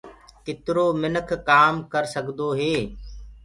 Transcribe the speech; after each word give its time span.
ڪِترو 0.45 0.85
مِنک 1.01 1.29
ڪآم 1.49 1.73
ڪرسدوئي 1.91 2.75